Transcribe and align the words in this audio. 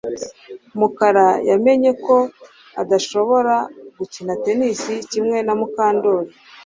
Mukara 0.79 1.27
yamenye 1.49 1.91
ko 2.05 2.15
adashobora 2.81 3.55
gukina 3.97 4.33
tennis 4.43 4.81
kimwe 5.11 5.37
na 5.45 5.53
Mukandoli 5.59 6.31